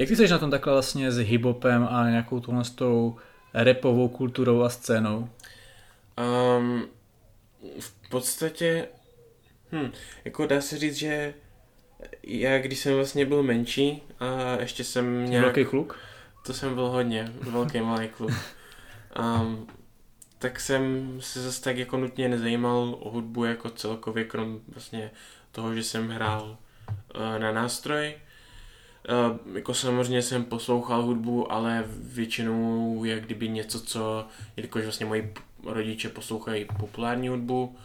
[0.00, 3.16] Jak ty jsi na tom takhle vlastně s hip-hopem a nějakou tuhle s tou
[3.54, 5.28] repovou kulturou a scénou?
[6.58, 6.88] Um,
[7.80, 8.88] v podstatě,
[9.72, 9.92] hm,
[10.24, 11.34] jako dá se říct, že
[12.22, 15.44] já když jsem vlastně byl menší a ještě jsem nějak...
[15.44, 15.98] Velký kluk?
[16.46, 18.32] To jsem byl hodně, velký malý kluk.
[19.18, 19.66] Um,
[20.38, 25.10] tak jsem se zase tak jako nutně nezajímal o hudbu jako celkově, krom vlastně
[25.52, 26.56] toho, že jsem hrál
[27.14, 28.14] uh, na nástroj.
[29.08, 35.34] Uh, jako samozřejmě jsem poslouchal hudbu, ale většinou je kdyby něco, co, jelikož vlastně moji
[35.64, 37.76] rodiče poslouchají populární hudbu,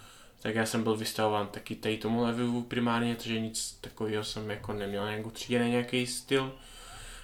[0.41, 4.73] tak já jsem byl vystavován taky tady tomu levivu primárně, takže nic takového jsem jako
[4.73, 6.53] neměl nějakou tříděný nějaký styl.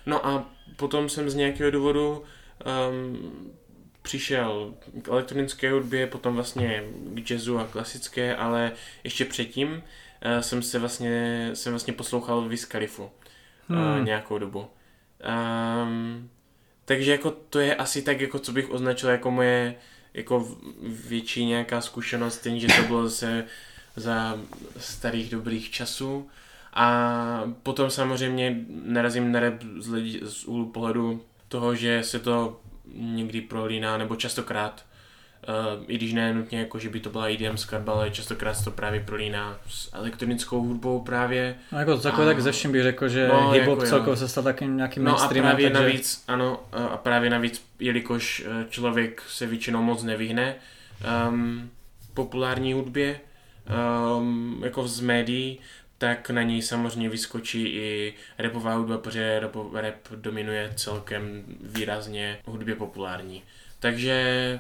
[0.06, 2.24] No a potom jsem z nějakého důvodu
[2.90, 3.52] um,
[4.02, 8.72] přišel k elektronické hudbě, potom vlastně k jazzu a klasické, ale
[9.04, 13.12] ještě předtím uh, jsem se vlastně, jsem vlastně poslouchal Wiz Khalifu
[13.78, 14.06] hmm.
[14.06, 14.68] nějakou dobu.
[15.86, 16.30] Um,
[16.86, 19.76] takže jako to je asi tak, jako co bych označil jako moje
[20.14, 20.58] jako
[21.08, 23.46] větší nějaká zkušenost, ten, že to bylo zase
[23.96, 24.40] za
[24.78, 26.30] starých dobrých časů.
[26.74, 32.62] A potom samozřejmě narazím na rap z, lidi, z úhlu pohledu toho, že se to
[32.94, 34.86] někdy prolíná, nebo častokrát,
[35.88, 38.72] i když ne nutně jako, že by to byla EDM skladba, ale častokrát se to
[38.72, 41.56] právě prolíná s elektronickou hudbou právě.
[41.72, 42.28] No jako to takové a...
[42.28, 45.22] tak ze všem bych řekl, že no, hip-hop jako celkově se stal takým nějakým No
[45.22, 45.84] a právě takže...
[45.84, 50.56] navíc, ano, a právě navíc, jelikož eh, člověk se většinou moc nevyhne
[51.30, 51.70] um,
[52.14, 53.20] populární hudbě,
[54.18, 55.60] um, jako z médií,
[55.98, 62.76] tak na něj samozřejmě vyskočí i repová hudba, protože rap, rap dominuje celkem výrazně hudbě
[62.76, 63.44] populární.
[63.80, 64.60] Takže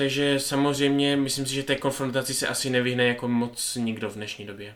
[0.00, 4.46] takže samozřejmě myslím si, že té konfrontaci se asi nevyhne jako moc nikdo v dnešní
[4.46, 4.74] době.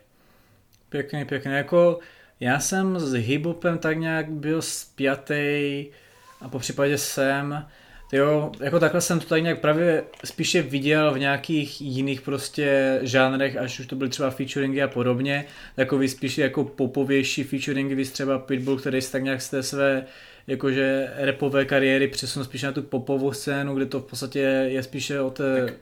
[0.89, 1.53] Pěkně, pěkně.
[1.53, 1.99] Jako
[2.41, 5.87] já jsem s hiphopem tak nějak byl spjatý
[6.41, 7.67] a po případě jsem
[8.13, 13.57] Jo, jako takhle jsem to tady nějak právě spíše viděl v nějakých jiných prostě žánrech,
[13.57, 15.45] až už to byly třeba featuringy a podobně,
[15.77, 20.07] takový spíše jako popovější featuringy, víc třeba Pitbull, který se tak nějak z té své
[20.47, 25.21] jakože repové kariéry přesunul spíše na tu popovou scénu, kde to v podstatě je spíše
[25.21, 25.65] o té...
[25.65, 25.75] Tak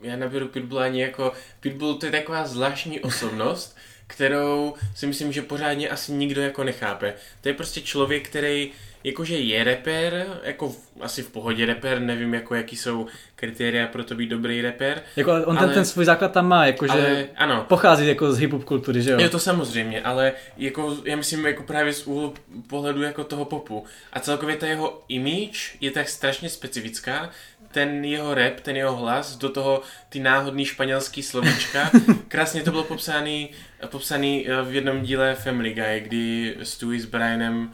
[0.00, 1.32] já neberu Pitbull ani jako...
[1.60, 7.14] Pitbull to je taková zvláštní osobnost, kterou si myslím, že pořádně asi nikdo jako nechápe.
[7.40, 8.70] To je prostě člověk, který
[9.06, 14.04] jakože je reper, jako v, asi v pohodě reper, nevím jako jaký jsou kritéria pro
[14.04, 15.02] to být dobrý reper.
[15.16, 17.64] Jako on ale, ten, ten svůj základ tam má, jakože ano.
[17.68, 19.20] pochází jako z hip-hop kultury, že jo?
[19.20, 22.34] Jo, to samozřejmě, ale jako já myslím jako právě z úhlu
[22.66, 23.84] pohledu jako toho popu.
[24.12, 27.30] A celkově ta jeho image je tak strašně specifická,
[27.72, 31.90] ten jeho rap, ten jeho hlas, do toho ty náhodný španělský slovíčka.
[32.28, 33.50] Krásně to bylo popsaný,
[33.86, 37.72] popsaný eh, v jednom díle Family Guy, kdy Stewie s Brianem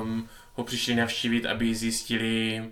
[0.00, 2.64] um, ho přišli navštívit, aby zjistili,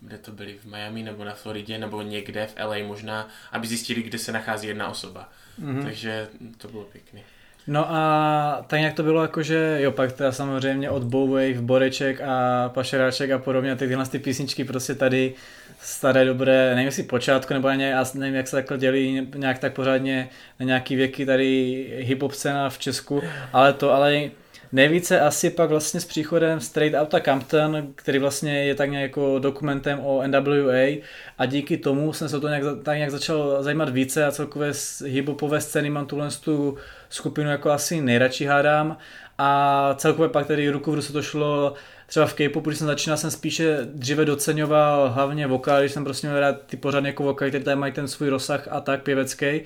[0.00, 4.02] kde to byli, v Miami nebo na Floridě, nebo někde v LA možná, aby zjistili,
[4.02, 5.28] kde se nachází jedna osoba.
[5.62, 5.82] Mm-hmm.
[5.82, 7.20] Takže to bylo pěkné.
[7.66, 12.20] No a tak nějak to bylo jako, že jo, pak teda samozřejmě od Bowwave, Boreček
[12.20, 15.34] a Pašeráček a podobně, a tyhle ty písničky prostě tady
[15.80, 19.72] staré dobré, nevím jestli počátku, nebo ani, já nevím, jak se takhle dělí nějak tak
[19.72, 20.28] pořádně
[20.60, 24.30] na nějaký věky tady hip-hop scéna v Česku, ale to, ale
[24.72, 29.38] Nejvíce asi pak vlastně s příchodem Straight Outta Compton, který vlastně je tak nějak jako
[29.38, 31.02] dokumentem o NWA
[31.38, 31.46] a.
[31.46, 35.60] Díky tomu jsem se to nějak, tak nějak začal zajímat více a celkově z hiphopové
[35.60, 36.76] scény mám tuhle tu
[37.08, 38.96] skupinu jako asi nejradši hádám.
[39.38, 41.74] A celkově pak tady ruku v ruce to šlo
[42.06, 46.26] třeba v K-popu, když jsem začínal, jsem spíše dříve doceňoval hlavně vokál, když jsem prostě
[46.26, 49.60] měl rád ty pořádně jako vokál, které mají ten svůj rozsah a tak pěvecký,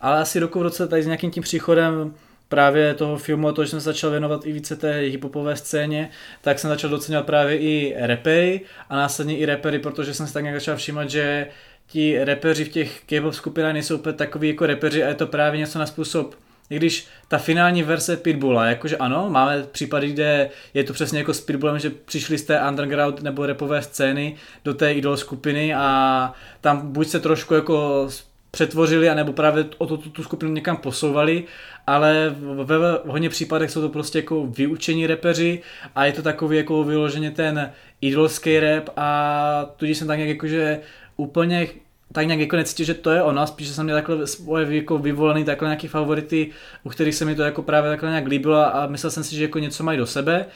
[0.00, 2.14] ale asi ruku v roce tady s nějakým tím příchodem
[2.52, 6.10] právě toho filmu a to, že jsem se začal věnovat i více té hiphopové scéně,
[6.40, 10.42] tak jsem začal docenovat právě i repery a následně i repery, protože jsem si tak
[10.42, 11.46] nějak začal všímat, že
[11.86, 15.58] ti repeři v těch K-pop skupinách nejsou úplně takový jako repeři a je to právě
[15.58, 16.34] něco na způsob
[16.70, 21.34] i když ta finální verze Pitbulla, jakože ano, máme případy, kde je to přesně jako
[21.34, 26.32] s Pitbullem, že přišli z té underground nebo repové scény do té idol skupiny a
[26.60, 28.08] tam buď se trošku jako
[28.56, 31.44] přetvořili, anebo právě o to, tu, tu skupinu někam posouvali,
[31.86, 32.34] ale
[32.64, 35.62] ve, ve hodně případech jsou to prostě jako vyučení repeři
[35.94, 40.80] a je to takový jako vyloženě ten idolský rap a tudíž jsem tak nějak jakože
[41.16, 41.68] úplně
[42.12, 45.44] tak nějak jako necítil, že to je ono, spíš jsem měl takhle svoje jako vyvolený
[45.44, 46.50] takhle nějaký favority,
[46.84, 49.42] u kterých se mi to jako právě takhle nějak líbilo a myslel jsem si, že
[49.42, 50.46] jako něco mají do sebe.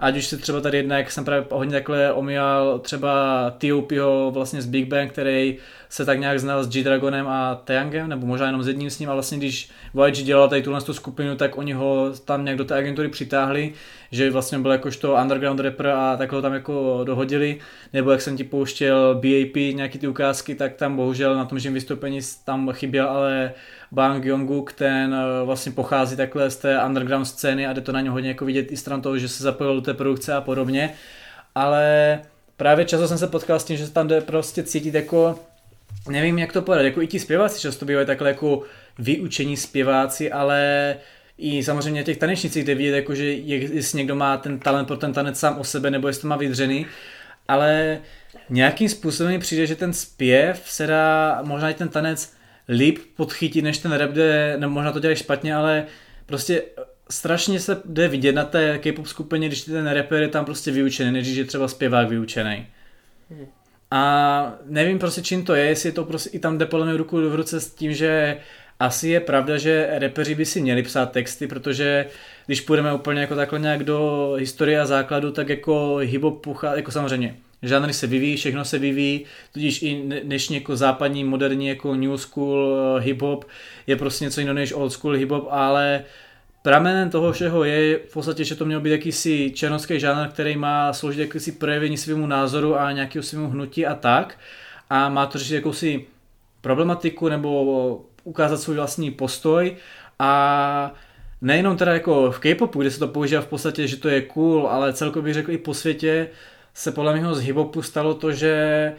[0.00, 4.62] Ať už se třeba tady jedna, jak jsem právě hodně takhle omíjal třeba T.O.P.ho vlastně
[4.62, 5.56] z Big Bang, který
[5.88, 9.10] se tak nějak znal s G-Dragonem a Taeyangem, nebo možná jenom s jedním s ním,
[9.10, 9.70] a vlastně když
[10.06, 13.72] YG dělal tady tuhle tu skupinu, tak oni ho tam nějak do té agentury přitáhli,
[14.10, 17.58] že vlastně byl jakožto underground rapper a tak ho tam jako dohodili,
[17.92, 21.74] nebo jak jsem ti pouštěl BAP, nějaký ty ukázky, tak tam bohužel na tom živém
[21.74, 23.52] vystoupení tam chyběl ale
[23.92, 28.00] Bang Yonguk, ten eh, vlastně pochází takhle z té underground scény a jde to na
[28.00, 30.92] něj hodně jako vidět i stran toho, že se zapojil do té produkce a podobně,
[31.54, 32.20] ale
[32.56, 35.38] právě často jsem se potkal s tím, že se tam jde prostě cítit jako
[36.08, 38.62] nevím jak to podat, jako i ti zpěváci často bývají takhle jako
[38.98, 40.96] vyučení zpěváci, ale
[41.38, 45.12] i samozřejmě těch tanečnicích, kde vidět, jako, že jestli někdo má ten talent pro ten
[45.12, 46.86] tanec sám o sebe, nebo jestli to má vydřený,
[47.48, 47.98] ale
[48.50, 52.36] nějakým způsobem mi přijde, že ten zpěv se dá, možná i ten tanec
[52.68, 55.84] líp podchytit, než ten rap, kde, nebo možná to dělají špatně, ale
[56.26, 56.62] prostě
[57.10, 61.12] strašně se jde vidět na té K-pop skupině, když ten rapper je tam prostě vyučený,
[61.12, 62.66] než je třeba zpěvák vyučený.
[63.30, 63.46] Hmm.
[63.90, 66.96] A nevím prostě čím to je, jestli je to prostě i tam jde podle mě
[66.96, 68.36] ruku v ruce s tím, že
[68.80, 72.06] asi je pravda, že repeři by si měli psát texty, protože
[72.46, 76.90] když půjdeme úplně jako takhle nějak do historie a základu, tak jako hip-hop puchá, jako
[76.90, 82.16] samozřejmě žánry se vyvíjí, všechno se vyvíjí, tudíž i dnešní jako západní, moderní jako new
[82.16, 83.44] school eh, hip-hop
[83.86, 86.04] je prostě něco jiného než old school hip-hop, ale
[86.66, 90.92] pramenem toho všeho je v podstatě, že to měl být jakýsi černovský žánr, který má
[90.92, 94.38] sloužit jakýsi projevení svému názoru a nějakého svému hnutí a tak.
[94.90, 96.06] A má to řešit jakousi
[96.60, 99.76] problematiku nebo ukázat svůj vlastní postoj
[100.18, 100.94] a
[101.40, 104.68] nejenom teda jako v K-popu, kde se to používá v podstatě, že to je cool,
[104.68, 106.28] ale celkově bych řekl i po světě
[106.74, 108.92] se podle mě z hip stalo to, že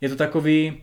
[0.00, 0.82] je to takový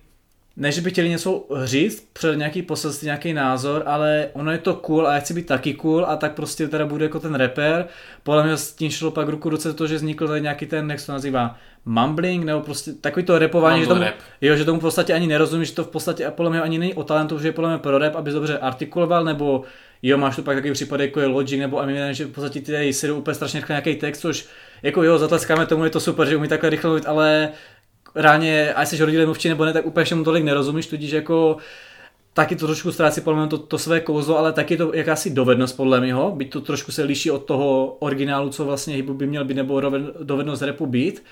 [0.58, 4.74] ne, že by chtěli něco říct před nějaký poselství, nějaký názor, ale ono je to
[4.74, 7.86] cool a já chci být taky cool a tak prostě teda bude jako ten rapper.
[8.24, 11.00] Podle mě s tím šlo pak ruku ruce to, že vznikl tady nějaký ten, jak
[11.00, 14.04] se to nazývá, mumbling, nebo prostě takový to repování, že tomu,
[14.42, 16.80] jo, že tomu v podstatě ani nerozumí, že to v podstatě a podle mě ani
[16.80, 19.64] není o talentu, že je podle mě pro rap, aby dobře artikuloval, nebo
[20.02, 22.72] jo, máš tu pak takový případ, jako je Logic nebo Eminem, že v podstatě ty
[22.72, 24.48] tady si úplně strašně rychle nějaký text, což
[24.84, 27.50] jako jo, zatleskáme tomu, je to super, že umí takhle rychle mluvit, ale
[28.18, 31.58] reálně, ať jsi rodilý mluvčí nebo ne, tak úplně všemu tolik nerozumíš, tudíž jako
[32.34, 35.78] taky to trošku ztrácí podle mě to, to své kouzlo, ale taky to jakási dovednost
[35.78, 39.46] podle něho, byť to trošku se liší od toho originálu, co vlastně hybu by měl
[39.46, 39.82] být, nebo
[40.24, 41.24] dovednost repu být.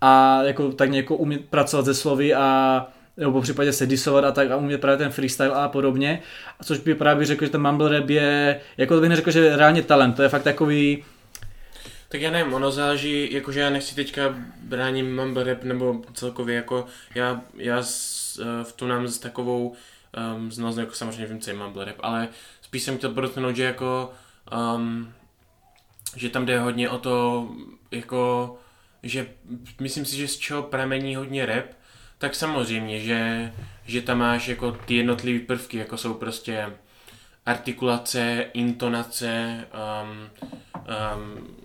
[0.00, 2.86] A jako tak nějak umět pracovat ze slovy a
[3.16, 6.22] nebo po případě se disovat a tak a umět právě ten freestyle a podobně.
[6.60, 9.56] A což by právě řekl, že ten mumble rap je, jako bych neřekl, že je
[9.56, 11.04] reálně talent, to je fakt takový,
[12.14, 16.86] tak já nevím, ono záleží, jakože já nechci teďka bráním mumble rap nebo celkově jako
[17.14, 19.74] já, já s, eh, v tom nám s takovou
[20.36, 22.28] um, znalostí, jako samozřejmě vím, co je mumble rap, ale
[22.60, 24.12] spíš jsem chtěl podotknout, že jako
[24.76, 25.12] um,
[26.16, 27.48] že tam jde hodně o to,
[27.90, 28.56] jako,
[29.02, 29.26] že
[29.80, 31.66] myslím si, že z čeho pramení hodně rap,
[32.18, 33.52] tak samozřejmě, že,
[33.86, 36.72] že tam máš jako ty jednotlivé prvky, jako jsou prostě
[37.46, 39.64] artikulace, intonace,
[40.02, 40.30] um,
[41.18, 41.63] um,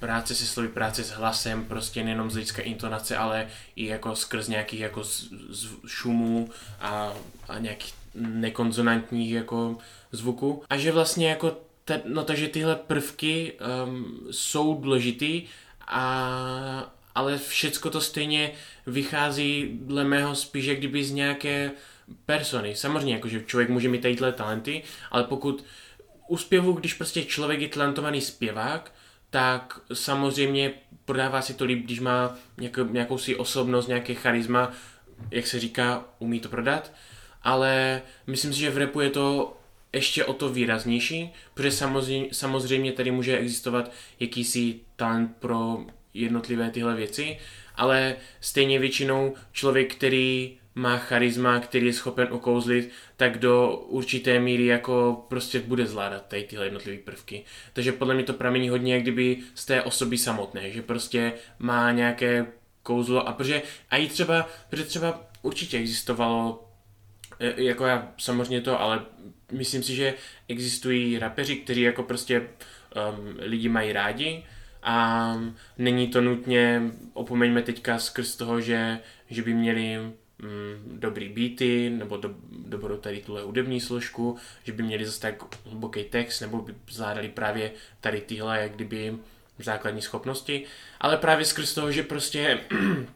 [0.00, 4.48] práce se slovy, práce s hlasem, prostě nejenom z hlediska intonace, ale i jako skrz
[4.48, 6.50] nějakých jako z, z šumů
[6.80, 7.12] a,
[7.48, 9.78] a nějakých nekonzonantních jako
[10.12, 10.62] zvuků.
[10.70, 13.52] A že vlastně jako, te, no takže tyhle prvky
[13.84, 15.42] um, jsou důležitý,
[15.86, 18.52] a, ale všecko to stejně
[18.86, 21.70] vychází dle mého spíš jak kdyby z nějaké
[22.26, 22.76] persony.
[22.76, 25.64] Samozřejmě, jakože člověk může mít tadyhle talenty, ale pokud
[26.28, 28.92] u zpěvu, když prostě člověk je talentovaný zpěvák,
[29.30, 30.72] tak samozřejmě
[31.04, 34.72] prodává si to líp, když má nějakou, nějakou si osobnost, nějaké charisma,
[35.30, 36.92] jak se říká, umí to prodat,
[37.42, 39.56] ale myslím si, že v repu je to
[39.92, 46.94] ještě o to výraznější, protože samozřejmě, samozřejmě tady může existovat jakýsi talent pro jednotlivé tyhle
[46.94, 47.38] věci,
[47.74, 54.66] ale stejně většinou člověk, který má charisma, který je schopen okouzlit, tak do určité míry
[54.66, 57.44] jako prostě bude zvládat tady tyhle jednotlivé prvky.
[57.72, 61.92] Takže podle mě to pramení hodně jak kdyby z té osoby samotné, že prostě má
[61.92, 62.46] nějaké
[62.82, 66.68] kouzlo a protože a i třeba, protože třeba určitě existovalo
[67.40, 69.04] e, jako já samozřejmě to, ale
[69.52, 70.14] myslím si, že
[70.48, 74.44] existují rapeři, kteří jako prostě um, lidi mají rádi
[74.82, 75.34] a
[75.78, 78.98] není to nutně, opomeňme teďka skrz toho, že,
[79.30, 79.98] že by měli
[80.38, 85.44] mm, dobrý beaty, nebo do, dobrou tady tuhle hudební složku, že by měli zase tak
[85.64, 89.18] hluboký text, nebo by zvládali právě tady tyhle, jak kdyby
[89.58, 90.64] základní schopnosti,
[91.00, 92.60] ale právě skrz toho, že prostě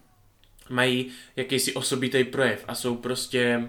[0.68, 3.68] mají jakýsi osobitý projev a jsou prostě,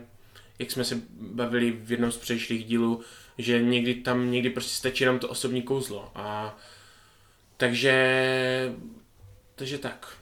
[0.59, 3.01] jak jsme se bavili v jednom z předešlých dílů,
[3.37, 6.57] že někdy tam někdy prostě stačí nám to osobní kouzlo a
[7.57, 7.95] takže
[9.55, 10.20] takže tak.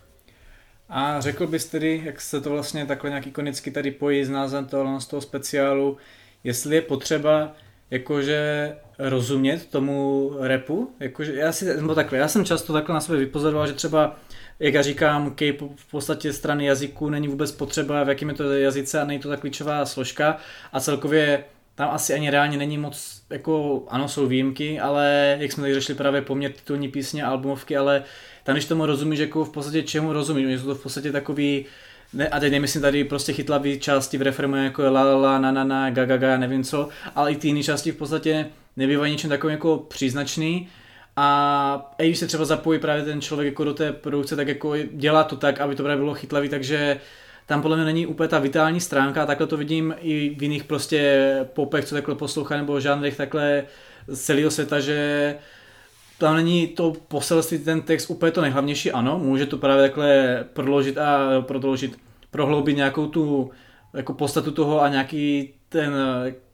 [0.90, 4.66] A řekl bys tedy, jak se to vlastně takhle nějak ikonicky tady pojí s názvem
[4.66, 5.98] toho, z toho speciálu,
[6.44, 7.56] jestli je potřeba
[7.92, 13.18] jakože rozumět tomu repu, jakože já si, nebo takhle, já jsem často takhle na sebe
[13.18, 14.20] vypozoroval, že třeba
[14.60, 15.42] jak já říkám, k
[15.76, 19.30] v podstatě strany jazyku není vůbec potřeba, v jakém je to jazyce a není to
[19.30, 20.38] ta klíčová složka.
[20.74, 21.44] A celkově
[21.80, 25.98] tam asi ani reálně není moc, jako ano, jsou výjimky, ale jak jsme tady řešili
[25.98, 28.04] právě poměr titulní písně, albumovky, ale
[28.44, 31.66] tam, když tomu rozumíš, jako v podstatě čemu rozumíš, jsou to v podstatě takový,
[32.14, 35.52] ne, a teď nemyslím tady prostě chytlavý části v refrému jako la la la, na
[35.52, 38.46] na na, ga ga ga, nevím co, ale i ty jiné části v podstatě
[38.78, 40.68] nebývají něčím takovým jako příznačný.
[41.16, 44.74] A i když se třeba zapojí právě ten člověk jako do té produkce, tak jako
[44.92, 47.00] dělá to tak, aby to právě bylo chytlavý, takže
[47.50, 51.40] tam podle mě není úplně ta vitální stránka, takhle to vidím i v jiných prostě
[51.54, 53.64] popech, co takhle poslouchá, nebo žánrech takhle
[54.08, 55.36] z celého světa, že
[56.18, 60.98] tam není to poselství, ten text úplně to nejhlavnější, ano, může to právě takhle prodloužit
[60.98, 62.00] a prodloužit,
[62.32, 63.52] prohloubit nějakou tu
[63.94, 65.94] jako podstatu toho a nějaký ten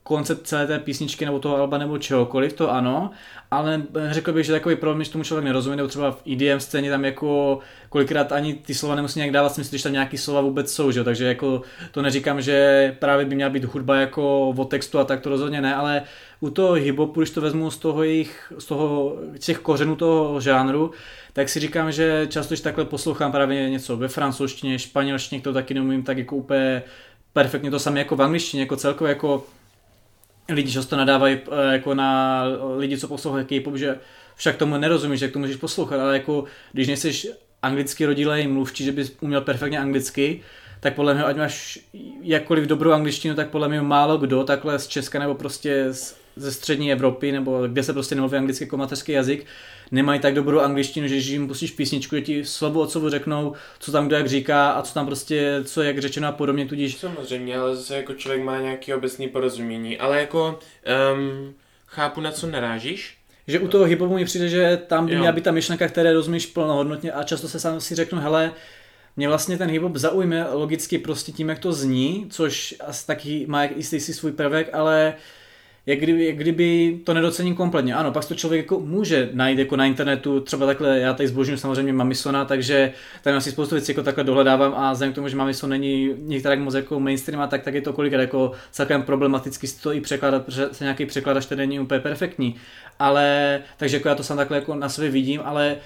[0.06, 3.10] koncept celé té písničky nebo toho alba nebo čehokoliv, to ano,
[3.50, 6.90] ale řekl bych, že takový problém, že tomu člověk nerozumí, nebo třeba v EDM scéně
[6.90, 7.58] tam jako
[7.88, 11.04] kolikrát ani ty slova nemusí nějak dávat smysl, když tam nějaký slova vůbec jsou, že?
[11.04, 15.20] takže jako to neříkám, že právě by měla být hudba jako o textu a tak
[15.20, 16.02] to rozhodně ne, ale
[16.40, 20.90] u toho hiphopu, když to vezmu z toho jejich, z toho, těch kořenů toho žánru,
[21.32, 25.74] tak si říkám, že často, když takhle poslouchám právě něco ve francouzštině, španělštině, to taky
[25.74, 26.82] neumím tak jako úplně
[27.32, 29.44] perfektně to samé jako v angličtině, jako celkově jako
[30.48, 32.42] lidi často nadávají eh, jako na
[32.76, 33.98] lidi, co poslouchají K-pop, že
[34.36, 38.92] však tomu nerozumíš, jak to můžeš poslouchat, ale jako když nejsi anglicky rodilej mluvčí, že
[38.92, 40.42] bys uměl perfektně anglicky,
[40.86, 41.78] tak podle mě, ať máš
[42.22, 46.52] jakkoliv dobrou angličtinu, tak podle mě málo kdo takhle z Česka nebo prostě z, ze
[46.52, 49.46] střední Evropy, nebo kde se prostě nemluví anglicky jako mateřský jazyk,
[49.90, 53.92] nemají tak dobrou angličtinu, že jim pustíš písničku, že ti slovo od slovo řeknou, co
[53.92, 56.96] tam kdo jak říká a co tam prostě, co jak řečeno a podobně, tudíž...
[56.96, 60.58] Samozřejmě, ale zase jako člověk má nějaký obecný porozumění, ale jako
[61.14, 61.54] um,
[61.86, 65.44] chápu, na co narážíš, že u toho hiphopu mi přijde, že tam by měla být
[65.44, 68.52] ta myšlenka, které rozumíš plnohodnotně a často se sám si řeknu, hele,
[69.16, 73.64] mě vlastně ten hip-hop zaujme logicky prostě tím, jak to zní, což asi taky má
[73.64, 75.14] jistý si svůj prvek, ale
[75.86, 77.94] jak kdyby, jak kdyby to nedocením kompletně.
[77.94, 81.58] Ano, pak to člověk jako může najít jako na internetu, třeba takhle, já tady zbožňuji
[81.58, 82.92] samozřejmě Mamisona, takže
[83.22, 86.56] tam asi spoustu věcí jako takhle dohledávám a vzhledem k tomu, že Mamison není některá
[86.56, 90.44] moc jako mainstream, tak, tak je to kolikrát jako celkem problematicky si to i překládat,
[90.44, 92.56] protože se nějaký překladač který není úplně perfektní.
[92.98, 95.76] Ale, takže jako já to sám takhle jako na sebe vidím, ale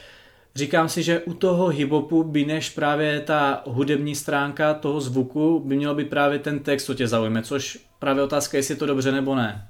[0.54, 5.76] říkám si, že u toho hiphopu by než právě ta hudební stránka toho zvuku by
[5.76, 9.12] mělo být právě ten text, co tě zaujme, což právě otázka, jestli je to dobře
[9.12, 9.68] nebo ne.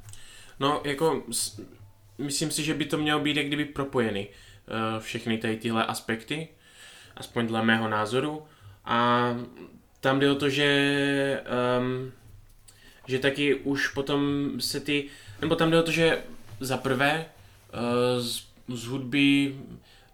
[0.60, 1.22] No, jako
[2.18, 6.48] myslím si, že by to mělo být jak kdyby propojeny uh, všechny tady tyhle aspekty,
[7.16, 8.42] aspoň dle mého názoru.
[8.84, 9.30] A
[10.00, 11.42] tam jde o to, že
[11.80, 12.12] um,
[13.06, 15.04] že taky už potom se ty,
[15.40, 16.22] nebo tam jde o to, že
[16.60, 17.26] za prvé
[17.74, 19.54] uh, z, z hudby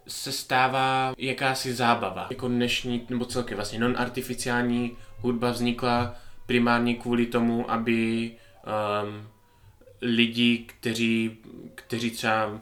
[0.07, 2.27] se stává jakási zábava.
[2.29, 9.27] Jako dnešní, nebo celkem vlastně non-artificiální hudba vznikla primárně kvůli tomu, aby um,
[10.01, 11.37] lidi, kteří,
[11.75, 12.61] kteří třeba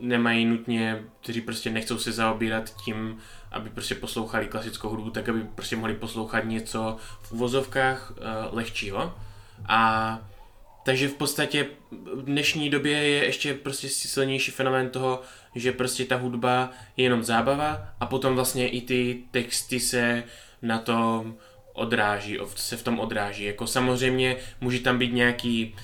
[0.00, 3.18] nemají nutně, kteří prostě nechcou se zaobírat tím,
[3.52, 8.16] aby prostě poslouchali klasickou hudbu, tak aby prostě mohli poslouchat něco v uvozovkách uh,
[8.56, 9.14] lehčího.
[9.68, 10.20] A
[10.84, 15.22] takže v podstatě v dnešní době je ještě prostě silnější fenomén toho,
[15.54, 20.24] že prostě ta hudba je jenom zábava a potom vlastně i ty texty se
[20.62, 21.36] na tom
[21.72, 23.44] odráží, se v tom odráží.
[23.44, 25.74] Jako samozřejmě může tam být nějaký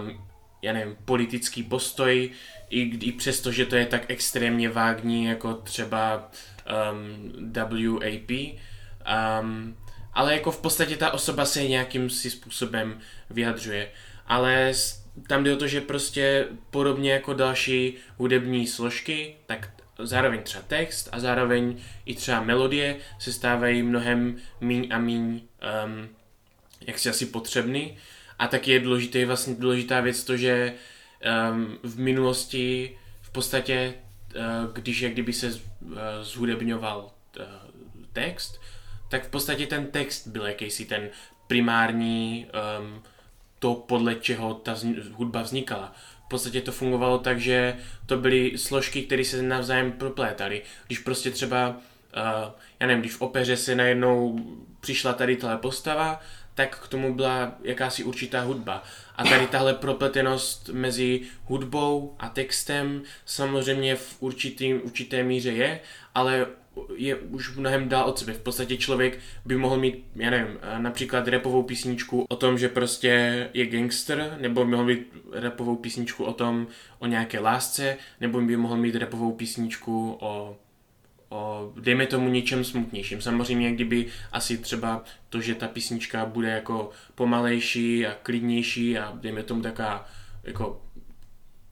[0.00, 0.28] um,
[0.62, 2.30] já nevím, politický postoj,
[2.70, 6.30] i, i přesto, že to je tak extrémně vágní, jako třeba
[6.92, 8.30] um, WAP.
[9.40, 9.76] Um,
[10.12, 13.00] ale jako v podstatě ta osoba se nějakým si způsobem
[13.30, 13.90] vyjadřuje.
[14.28, 14.72] Ale
[15.26, 21.08] tam jde o to, že prostě podobně jako další hudební složky, tak zároveň třeba text
[21.12, 25.40] a zároveň i třeba melodie se stávají mnohem míň a míň
[25.84, 26.08] um,
[26.80, 27.96] jak si asi potřebný.
[28.38, 30.72] A taky je důležitý, vlastně důležitá věc to, že
[31.52, 33.94] um, v minulosti v podstatě,
[34.36, 35.92] uh, když jak kdyby se uh,
[36.22, 37.44] zhudebňoval uh,
[38.12, 38.60] text,
[39.08, 41.08] tak v podstatě ten text byl jakýsi ten
[41.46, 42.46] primární
[42.80, 43.02] um,
[43.58, 44.76] to, podle čeho ta
[45.12, 45.92] hudba vznikala.
[46.26, 50.62] V podstatě to fungovalo tak, že to byly složky, které se navzájem proplétaly.
[50.86, 54.38] Když prostě třeba, uh, já nevím, když v opeře se najednou
[54.80, 56.20] přišla tady tahle postava,
[56.54, 58.82] tak k tomu byla jakási určitá hudba.
[59.16, 65.80] A tady tahle propletenost mezi hudbou a textem samozřejmě v určitý, určité míře je,
[66.14, 66.46] ale
[66.96, 68.32] je už mnohem dál od sebe.
[68.32, 73.48] V podstatě člověk by mohl mít, já nevím, například repovou písničku o tom, že prostě
[73.54, 76.66] je gangster, nebo by mohl mít repovou písničku o tom,
[76.98, 80.56] o nějaké lásce, nebo by mohl mít repovou písničku o
[81.28, 83.22] o, dejme tomu něčem smutnějším.
[83.22, 89.42] Samozřejmě, kdyby asi třeba to, že ta písnička bude jako pomalejší a klidnější a dejme
[89.42, 90.06] tomu taká
[90.44, 90.82] jako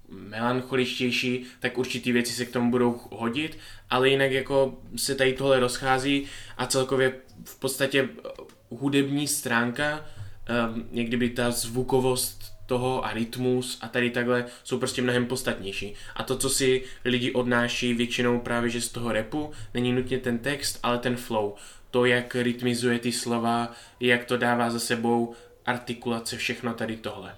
[0.08, 3.58] melancholičtější, tak určitý věci se k tomu budou hodit,
[3.90, 7.12] ale jinak jako se tady tohle rozchází a celkově
[7.44, 8.08] v podstatě
[8.70, 10.06] hudební stránka,
[10.74, 15.94] um, někdy by ta zvukovost toho a rytmus a tady takhle jsou prostě mnohem podstatnější.
[16.16, 20.38] A to, co si lidi odnáší většinou právě že z toho repu, není nutně ten
[20.38, 21.54] text, ale ten flow.
[21.90, 25.34] To, jak rytmizuje ty slova, jak to dává za sebou
[25.66, 27.34] artikulace, všechno tady tohle.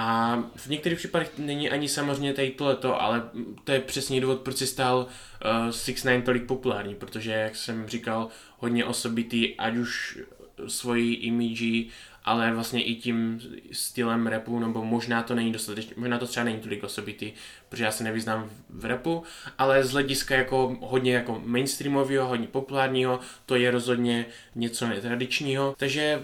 [0.00, 3.30] A v některých případech není ani samozřejmě tady tohleto, ale
[3.64, 7.88] to je přesně důvod, proč si stal uh, Six Nine tolik populární, protože, jak jsem
[7.88, 8.28] říkal,
[8.58, 10.18] hodně osobitý, ať už
[10.66, 11.88] svojí imidži,
[12.24, 13.40] ale vlastně i tím
[13.72, 17.32] stylem repu, nebo možná to není dostatečně, možná to třeba není tolik osobitý,
[17.68, 19.22] protože já se nevyznám v repu,
[19.58, 26.22] ale z hlediska jako hodně jako mainstreamového, hodně populárního, to je rozhodně něco netradičního, takže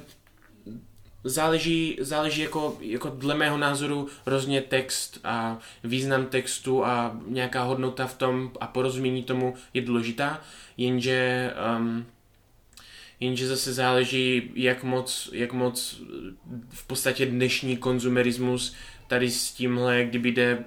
[1.24, 8.06] záleží, záleží jako, jako dle mého názoru hrozně text a význam textu a nějaká hodnota
[8.06, 10.40] v tom a porozumění tomu je důležitá,
[10.76, 12.06] jenže um,
[13.20, 16.00] jenže zase záleží, jak moc, jak moc
[16.68, 18.74] v podstatě dnešní konzumerismus
[19.06, 20.64] tady s tímhle, kdyby jde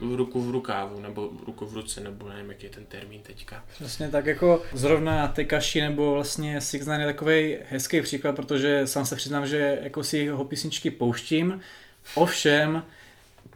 [0.00, 3.64] ruku v rukávu, nebo ruku v ruce, nebo nevím, jaký je ten termín teďka.
[3.74, 9.06] Přesně tak jako zrovna Tekashi nebo vlastně Six Nine je takový hezký příklad, protože sám
[9.06, 11.60] se přiznám, že jako si jeho písničky pouštím,
[12.14, 12.82] ovšem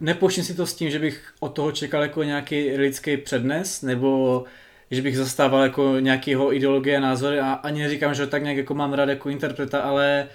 [0.00, 4.44] nepouštím si to s tím, že bych od toho čekal jako nějaký lidský přednes, nebo
[4.90, 8.74] že bych zastával jako nějakýho ideologie a názory a ani neříkám, že tak nějak jako
[8.74, 10.28] mám rád jako interpreta, ale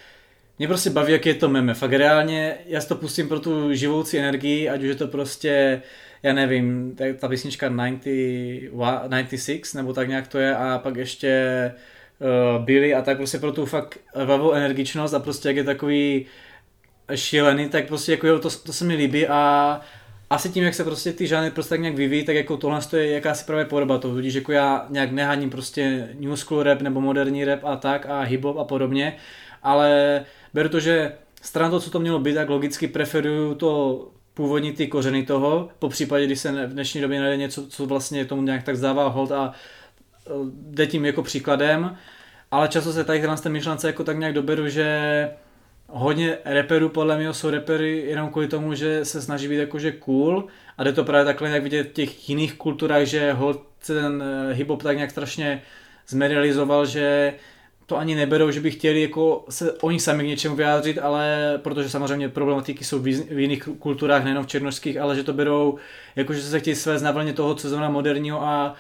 [0.60, 1.74] mě prostě baví, jak je to meme.
[1.74, 5.82] Fakt reálně, já si to pustím pro tu živoucí energii, ať už je to prostě,
[6.24, 11.72] já nevím, ta písnička 90, 96, nebo tak nějak to je, a pak ještě
[12.20, 16.26] uh, Billy a tak prostě pro tu fakt vavou energičnost a prostě jak je takový
[17.16, 19.82] šílený, tak prostě jako jo, to, to se mi líbí a
[20.30, 23.12] asi tím, jak se prostě ty žánry prostě tak nějak vyvíjí, tak jako tohle je
[23.12, 27.46] jakási právě podoba toho, tudíž jako já nějak neháním prostě new school rap nebo moderní
[27.46, 29.18] rap a tak a hip hop a podobně,
[29.64, 30.22] ale
[30.54, 34.88] beru to, že stran to, co to mělo být, tak logicky preferuju to původní ty
[34.88, 38.64] kořeny toho, po případě, když se v dnešní době najde něco, co vlastně tomu nějak
[38.64, 39.54] tak zdává hold a
[40.28, 41.98] e, jde tím jako příkladem,
[42.52, 45.30] ale často se tady na té myšlence jako tak nějak doberu, že
[45.88, 50.48] hodně reperů podle mě jsou repery jenom kvůli tomu, že se snaží být jakože cool.
[50.78, 54.54] A jde to právě takhle jak vidět v těch jiných kulturách, že hold ten e,
[54.54, 55.62] hip-hop tak nějak strašně
[56.08, 57.34] zmedializoval, že
[57.86, 61.90] to ani neberou, že by chtěli jako se oni sami k něčemu vyjádřit, ale protože
[61.90, 65.78] samozřejmě problematiky jsou v jiných kulturách, nejenom v černožských, ale že to berou,
[66.16, 68.76] jako že se chtějí své na toho, co znamená moderního a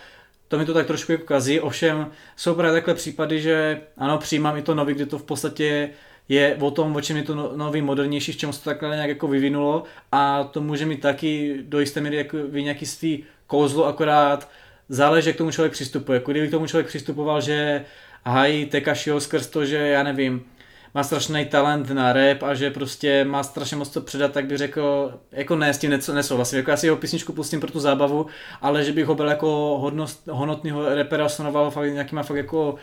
[0.47, 4.57] to mi to tak trošku jako kazí, ovšem jsou právě takhle případy, že ano, přijímám
[4.57, 5.89] i to nový, kdy to v podstatě
[6.29, 8.95] je o tom, o čem je to no, nový, modernější, v čem se to takhle
[8.95, 13.85] nějak jako vyvinulo a to může mít taky do jisté míry jako nějaký svý kouzlo,
[13.85, 14.49] akorát
[14.89, 16.15] záleží, jak k tomu člověk přistupuje.
[16.15, 17.85] Jako kdyby k tomu člověk přistupoval, že
[18.25, 20.45] hájí Tekashiho skrz to, že já nevím,
[20.93, 24.57] má strašný talent na rap a že prostě má strašně moc to předat, tak bych
[24.57, 28.25] řekl, jako ne, s tím nesouhlasím, jako já si jeho písničku pustím pro tu zábavu,
[28.61, 32.75] ale že bych ho byl jako hodnost, hodnotného repera stanoval fakt nějakýma fakt jako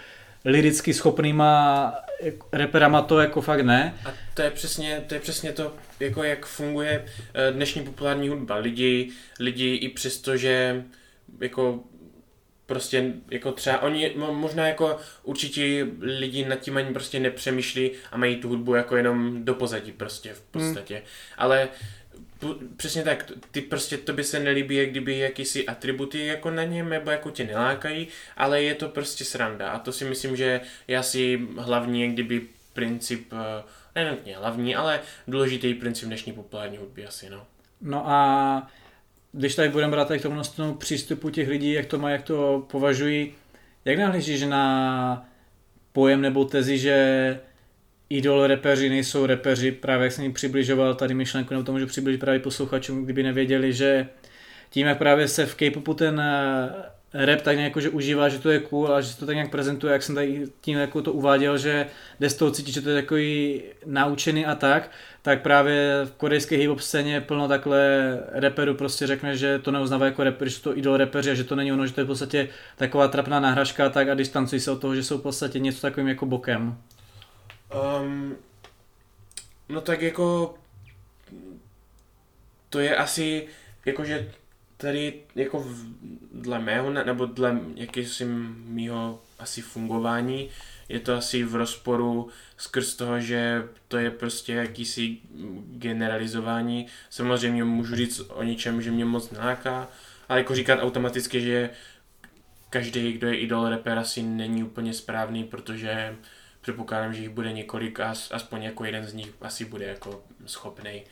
[0.45, 1.95] liricky schopnýma
[2.53, 3.95] reperama to jako fakt ne.
[4.05, 8.57] A to je přesně to, je přesně to jako jak funguje eh, dnešní populární hudba.
[8.57, 10.85] Lidi, lidi i přesto, že
[11.41, 11.81] jako
[12.71, 18.37] prostě jako třeba oni, možná jako určitě lidi nad tím ani prostě nepřemýšlí a mají
[18.37, 20.47] tu hudbu jako jenom do pozadí prostě v hmm.
[20.53, 20.95] podstatě.
[20.95, 21.05] Hmm.
[21.39, 21.69] Ale
[22.77, 26.89] přesně tak, ty prostě to by se nelíbí, jak kdyby jakýsi atributy jako na něm,
[26.89, 30.99] nebo jako tě nelákají, ale je to prostě sranda a to si myslím, že je
[30.99, 33.63] asi hlavní, jak kdyby princip, eh,
[33.95, 37.47] nenutně hlavní, ale důležitý princip dnešní populární hudby asi, no.
[37.81, 38.71] No a
[39.33, 43.35] když tady budeme brát k tomu přístupu těch lidí, jak to mají, jak to považují,
[43.85, 45.29] jak nahlížíš na
[45.93, 47.41] pojem nebo tezi, že
[48.11, 52.21] idol repeři nejsou repeři, právě jak jsem jim přibližoval tady myšlenku, nebo to můžu přiblížit
[52.21, 54.09] právě posluchačům, kdyby nevěděli, že
[54.71, 56.23] tím, jak právě se v K-popu ten
[57.15, 59.93] rap tak nějak, že užívá, že to je cool a že to tak nějak prezentuje,
[59.93, 61.87] jak jsem tady tím jako to uváděl, že
[62.21, 64.91] jde z toho cítit, že to je takový naučený a tak,
[65.23, 70.25] tak právě v korejské hip scéně plno takhle reperů prostě řekne, že to neuznává jako
[70.25, 72.49] reper, že to idol repeři a že to není ono, že to je v podstatě
[72.77, 76.09] taková trapná náhražka tak a distancují se od toho, že jsou v podstatě něco takovým
[76.09, 76.79] jako bokem.
[78.03, 78.37] Um,
[79.69, 80.55] no tak jako
[82.71, 83.49] to je asi
[83.87, 84.33] jakože
[84.81, 85.87] tady jako v,
[86.33, 88.25] dle mého, nebo dle jakýsi
[88.65, 90.51] mýho asi fungování,
[90.89, 95.19] je to asi v rozporu skrz toho, že to je prostě jakýsi
[95.71, 96.87] generalizování.
[97.11, 99.89] Samozřejmě můžu říct o něčem, že mě moc neláká,
[100.29, 101.71] ale jako říkat automaticky, že
[102.71, 106.17] každý, kdo je idol rapper, asi není úplně správný, protože
[106.61, 111.03] předpokládám, že jich bude několik a aspoň jako jeden z nich asi bude jako schopný.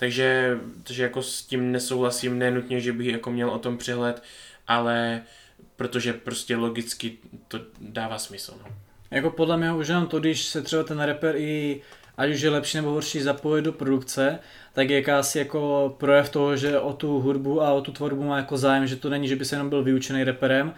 [0.00, 4.22] Takže, takže jako s tím nesouhlasím, nenutně, že bych jako měl o tom přehled,
[4.68, 5.22] ale
[5.76, 8.54] protože prostě logicky to dává smysl.
[8.64, 8.74] No.
[9.10, 11.80] Jako podle mě už jenom to, když se třeba ten rapper i
[12.16, 14.38] ať už je lepší nebo horší zapojit do produkce,
[14.72, 18.36] tak je jakási jako projev toho, že o tu hudbu a o tu tvorbu má
[18.36, 20.74] jako zájem, že to není, že by se jenom byl vyučený reperem.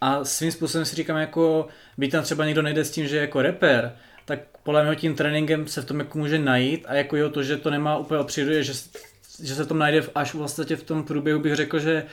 [0.00, 1.66] A svým způsobem si říkám, jako
[1.98, 5.14] by tam třeba někdo nejde s tím, že je jako reper, tak podle mě tím
[5.14, 8.20] tréninkem se v tom jako může najít a jako jo, to, že to nemá úplně
[8.20, 8.72] o přírodě, že,
[9.42, 12.06] že se to najde až vlastně v tom průběhu bych řekl, že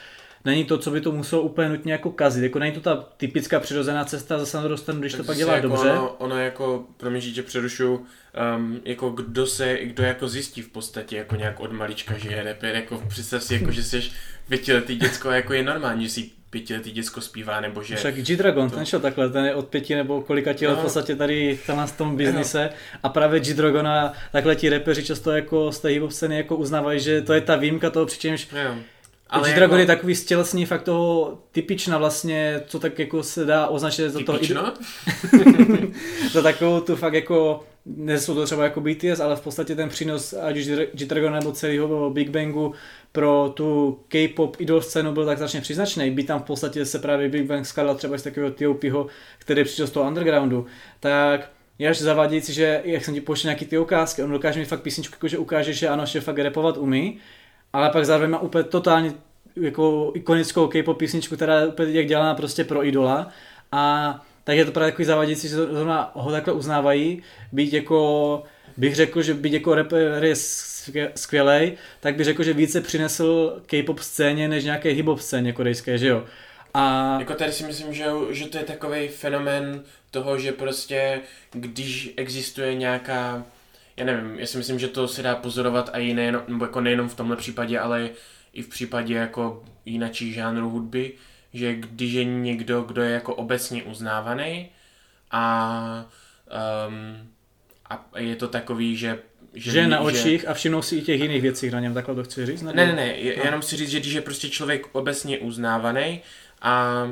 [0.46, 2.44] není to, co by to muselo úplně nutně jako kazit.
[2.44, 5.56] Jako není to ta typická přirozená cesta, zase na dostanu, když tak to pak dělá
[5.56, 5.92] jako dobře.
[5.92, 8.06] Ono, ono jako, promiň, že tě přerušu,
[8.56, 12.44] um, jako kdo se, kdo jako zjistí v podstatě jako nějak od malička, že je
[12.44, 14.04] rapper, jako představ si, jako, že jsi
[14.48, 17.96] pětiletý děcko, jako je normální, že si pětiletý děcko zpívá, nebo že...
[17.96, 18.76] Však G-Dragon, to...
[18.76, 20.76] ten šel takhle, ten je od pěti nebo kolika let no.
[20.76, 22.70] v podstatě tady na tom biznise
[23.04, 27.00] a právě G-Dragon a takhle ti repeři často jako z té hip scény jako uznávají,
[27.00, 28.76] že to je ta výjimka toho, přičemž jo.
[29.30, 29.92] Ale G-Dragon jako...
[29.92, 34.40] je takový stělesný fakt toho typična vlastně, co tak jako se dá označit za toho...
[36.32, 40.34] za takovou tu fakt jako nejsou to třeba jako BTS, ale v podstatě ten přínos
[40.34, 42.74] ať už G-Dragon nebo celého Big Bangu
[43.12, 46.12] pro tu K-pop idol scénu byl tak značně příznačný.
[46.12, 49.08] By tam v podstatě se právě Big Bang skladal třeba z takového T.O.P.ho,
[49.40, 50.66] který přišel z toho undergroundu,
[51.00, 54.66] tak je až zavádějící, že jak jsem ti pošel nějaký ty ukázky, on dokáže mi
[54.66, 57.18] fakt písničku, jako že ukáže, že ano, že fakt repovat umí,
[57.74, 59.14] ale pak zároveň má úplně totálně
[59.56, 63.30] jako ikonickou K-pop písničku, která je úplně jak dělaná prostě pro idola
[63.72, 68.44] a tak je to právě takový zavadějící, že zrovna ho takhle uznávají, být jako,
[68.78, 70.36] bych řekl, že být jako rapper je
[71.16, 76.08] skvělej, tak bych řekl, že více přinesl K-pop scéně, než nějaké hip-hop scéně korejské, že
[76.08, 76.26] jo.
[76.74, 77.16] A...
[77.20, 81.22] Jako tady si myslím, že, že to je takový fenomén toho, že prostě
[81.52, 83.44] když existuje nějaká,
[83.98, 87.10] já nevím, já si myslím, že to se dá pozorovat a jiné, nebo jako nejenom
[87.10, 88.10] v tomhle případě, ale
[88.54, 91.14] i v případě jako jinačích žánrů hudby,
[91.54, 94.70] že když je někdo, kdo je jako obecně uznávaný
[95.32, 96.06] a,
[96.88, 97.30] um,
[97.90, 99.20] a je to takový, že
[99.54, 100.48] že, že je na očích že...
[100.48, 102.62] a všimnou si i těch jiných věcí na něm, takhle to chci říct?
[102.62, 103.44] Ne, ne, ne, no.
[103.44, 106.22] jenom si říct, že když je prostě člověk obecně uznávaný
[106.62, 107.04] a,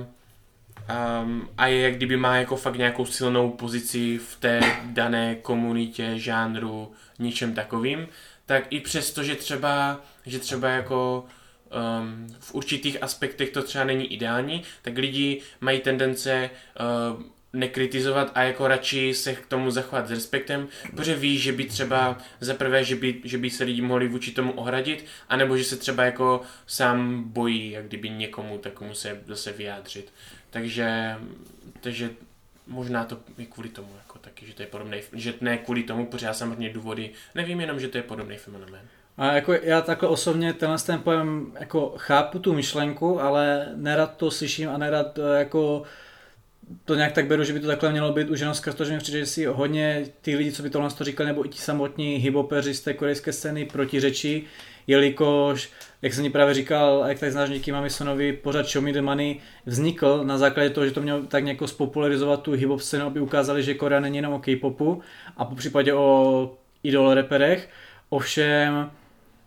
[1.24, 6.14] um, a je jak kdyby má jako fakt nějakou silnou pozici v té dané komunitě,
[6.16, 8.08] žánru, ničem takovým,
[8.46, 11.26] tak i přesto, že třeba, že třeba jako
[12.00, 16.50] um, v určitých aspektech to třeba není ideální, tak lidi mají tendence
[17.16, 21.66] uh, nekritizovat a jako radši se k tomu zachovat s respektem, protože ví, že by
[21.66, 25.64] třeba za prvé, že by, že by se lidi mohli vůči tomu ohradit, anebo že
[25.64, 30.14] se třeba jako sám bojí, jak kdyby někomu takovému se zase vyjádřit.
[30.50, 31.16] Takže,
[31.82, 32.10] takže
[32.68, 36.06] možná to je kvůli tomu jako taky, že to je podobný, že ne kvůli tomu,
[36.06, 38.82] protože já samozřejmě důvody nevím jenom, že to je podobný fenomén.
[39.18, 44.32] A jako já takhle osobně tenhle ten pojem jako chápu tu myšlenku, ale nerad to
[44.32, 45.84] slyším a nerad eh, jako
[46.86, 48.94] to nějak tak beru, že by to takhle mělo být už jenom skrz to, že
[48.94, 51.60] mi přijde, že si hodně ty lidi, co by tohle to říkali, nebo i ti
[51.60, 54.44] samotní hibopeři z té korejské scény protiřečí,
[54.88, 55.70] jelikož,
[56.02, 59.40] jak jsem ti právě říkal, jak tady znáš díky Mamisonovi, pořád Show Me the Money
[59.66, 63.64] vznikl na základě toho, že to mělo tak nějak spopularizovat tu hip scénu, aby ukázali,
[63.64, 65.02] že Korea není jenom o K-popu
[65.38, 66.52] a po případě o
[66.84, 67.70] idol reperech.
[68.10, 68.92] Ovšem,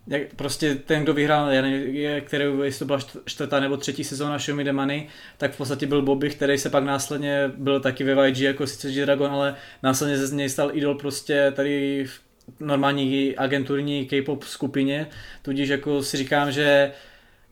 [0.06, 4.38] jak prostě ten, kdo vyhrál, já nevím, který, jestli to byla čtvrtá nebo třetí sezóna
[4.38, 5.06] Show Me the Money,
[5.38, 8.90] tak v podstatě byl Bobby, který se pak následně byl taky ve YG jako sice
[8.90, 12.20] G-Dragon, ale následně ze z něj stal idol prostě tady v
[12.60, 15.06] normální agenturní K-pop skupině,
[15.42, 16.92] tudíž jako si říkám, že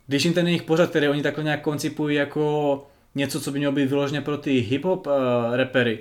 [0.07, 3.73] když jim ten jejich pořad, který oni takhle nějak koncipují jako něco, co by mělo
[3.73, 5.99] být vyloženě pro ty hip-hop uh, repery,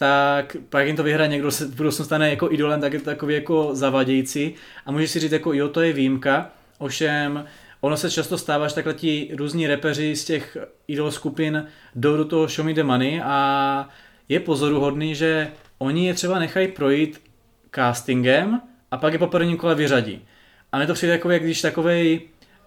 [0.00, 3.04] tak pak jim to vyhraje někdo se v budoucnu stane jako idolem, tak je to
[3.04, 4.54] takový jako zavadějící
[4.86, 7.44] a můžeš si říct jako jo, to je výjimka, ovšem
[7.80, 10.56] ono se často stává, že takhle ti různí repeři z těch
[10.88, 13.88] idol skupin jdou do toho Show Me The Money a
[14.28, 17.20] je pozoruhodný, že oni je třeba nechají projít
[17.74, 18.60] castingem
[18.90, 20.24] a pak je po prvním kole vyřadí.
[20.72, 22.20] A mě to přijde jako, jak když takovej,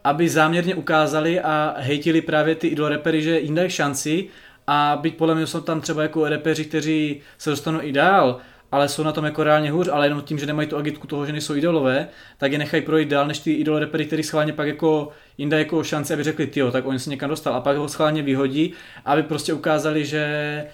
[0.03, 4.27] aby záměrně ukázali a hejtili právě ty idol repery, že jim dají šanci
[4.67, 8.39] a byť podle mě jsou tam třeba jako repeři, kteří se dostanou i dál,
[8.71, 11.25] ale jsou na tom jako reálně hůř, ale jenom tím, že nemají tu agitku toho,
[11.25, 14.67] že nejsou idolové, tak je nechají projít dál než ty idol repery, který schválně pak
[14.67, 17.89] jako dají jako šanci, aby řekli, jo, tak oni se někam dostal a pak ho
[17.89, 18.73] schválně vyhodí,
[19.05, 20.65] aby prostě ukázali, že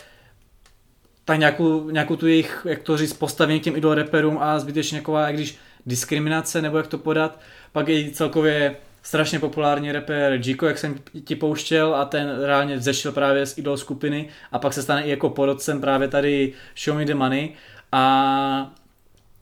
[1.26, 5.28] tak nějakou, nějakou tu jejich, jak to říct, postavení těm idol reperům a zbytečně nějaká,
[5.28, 7.40] jak když diskriminace, nebo jak to podat,
[7.72, 13.12] pak je celkově strašně populární rapper Jiko, jak jsem ti pouštěl a ten reálně vzešel
[13.12, 17.06] právě z idol skupiny a pak se stane i jako porodcem právě tady Show Me
[17.06, 17.50] The Money.
[17.92, 18.74] A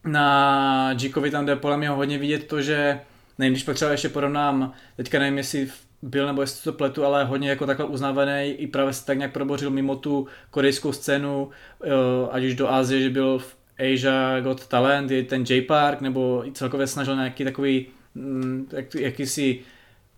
[0.05, 2.99] na Jikovi tam jde podle mě hodně vidět to, že
[3.37, 5.69] nevím, když pak třeba ještě porovnám, teďka nevím, jestli
[6.01, 9.33] byl nebo jestli to pletu, ale hodně jako takhle uznávaný i právě se tak nějak
[9.33, 11.49] probořil mimo tu korejskou scénu,
[12.31, 16.87] ať už do Asie, že byl v Asia Got Talent, je ten J-Park, nebo celkově
[16.87, 17.85] snažil nějaký takový
[18.71, 19.59] jak, jakýsi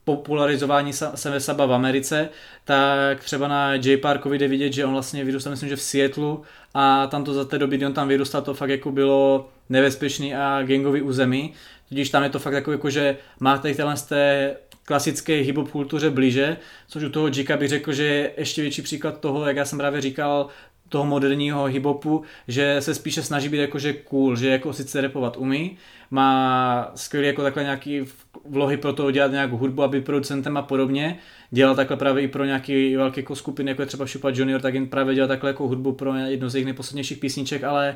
[0.03, 2.29] popularizování sebe saba v Americe,
[2.65, 6.37] tak třeba na J Parkovi jde vidět, že on vlastně vyrůstal, myslím, že v Seattle
[6.73, 10.35] a tam to za té doby, kdy on tam vyrůstal, to fakt jako bylo nebezpečný
[10.35, 11.53] a gangový území,
[11.89, 15.57] tudíž tam je to fakt jako, jako že má tady téhle z té klasické hip
[15.71, 16.57] kultuře blíže,
[16.87, 19.79] což u toho Jika bych řekl, že je ještě větší příklad toho, jak já jsem
[19.79, 20.49] právě říkal,
[20.89, 25.77] toho moderního hiphopu, že se spíše snaží být jakože cool, že jako sice repovat umí,
[26.11, 28.01] má skvělý jako takhle nějaký
[28.45, 31.17] vlohy pro to dělat nějakou hudbu, aby producentem a podobně.
[31.51, 34.73] Dělal takhle právě i pro nějaký velké jako skupiny, jako je třeba Šupa Junior, tak
[34.73, 37.95] jen právě dělal takhle jako hudbu pro jednu z jejich nejposlednějších písniček, ale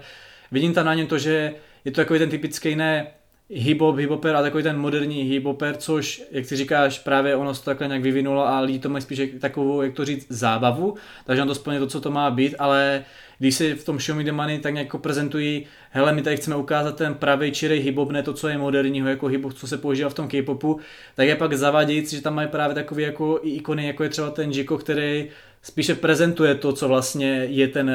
[0.52, 1.54] vidím tam na něm to, že
[1.86, 3.08] je to takový ten typický ne
[3.56, 7.88] hip-hop, hip-hoper a takový ten moderní hip-hoper, což, jak ty říkáš, právě ono se takhle
[7.88, 11.56] nějak vyvinulo a lidi to mají spíš takovou, jak to říct, zábavu, takže on to
[11.56, 13.04] splně to, co to má být, ale
[13.40, 16.56] když si v tom Show Me The Money tak nějak prezentují, hele, my tady chceme
[16.56, 20.10] ukázat ten pravý čirej hip ne to, co je moderního, jako hip co se používá
[20.10, 20.80] v tom K-popu,
[21.16, 24.30] tak je pak zavádějící, že tam mají právě takový jako i ikony, jako je třeba
[24.30, 25.30] ten Jiko, který
[25.62, 27.92] spíše prezentuje to, co vlastně je ten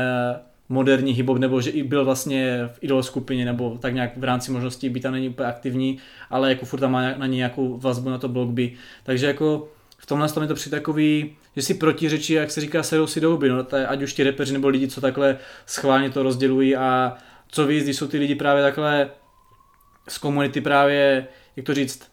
[0.69, 4.51] moderní hip nebo že i byl vlastně v idol skupině, nebo tak nějak v rámci
[4.51, 5.99] možností být tam není úplně aktivní,
[6.31, 8.73] ale jako furt tam má na ní nějakou vazbu na to blogby.
[9.03, 12.83] Takže jako v tomhle tom je to při takový, že si protiřečí, jak se říká,
[12.83, 16.77] sedou si douby, no, ať už ti repeři nebo lidi, co takhle schválně to rozdělují
[16.77, 17.17] a
[17.49, 19.11] co víc, když jsou ty lidi právě takhle
[20.09, 21.27] z komunity právě,
[21.57, 22.09] jak to říct,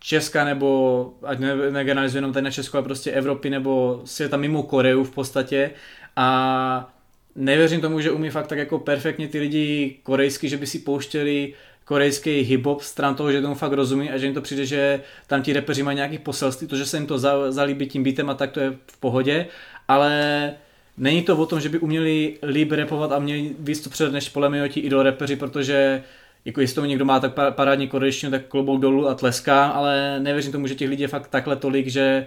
[0.00, 5.04] Česka nebo, ať ne, jenom tady na Česko, ale prostě Evropy nebo světa mimo Koreu
[5.04, 5.70] v podstatě
[6.16, 6.97] a
[7.38, 11.54] nevěřím tomu, že umí fakt tak jako perfektně ty lidi korejsky, že by si pouštěli
[11.84, 15.42] korejský hip-hop stran toho, že tomu fakt rozumí a že jim to přijde, že tam
[15.42, 18.34] ti repeři mají nějaký poselství, to, že se jim to za, zalíbí tím beatem a
[18.34, 19.46] tak to je v pohodě,
[19.88, 20.52] ale
[20.96, 24.28] není to o tom, že by uměli líp repovat a měli víc to před než
[24.28, 26.02] podle ti idol repeři, protože
[26.44, 30.52] jako jestli tomu někdo má tak parádní korejštinu, tak klobouk dolů a tleská, ale nevěřím
[30.52, 32.26] tomu, že těch lidí je fakt takhle tolik, že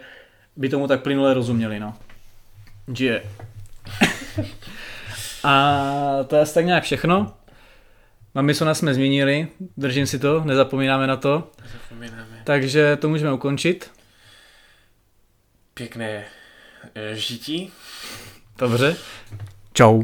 [0.55, 1.93] by tomu tak plynule rozuměli, no.
[2.93, 3.21] Že.
[5.43, 7.33] A to je asi tak nějak všechno.
[8.35, 11.51] Mamisona jsme změnili, držím si to, nezapomínáme na to.
[11.63, 12.41] Nezapomínáme.
[12.43, 13.91] Takže to můžeme ukončit.
[15.73, 16.25] Pěkné
[16.95, 17.71] eh, žití.
[18.57, 18.95] Dobře.
[19.73, 20.03] Čau.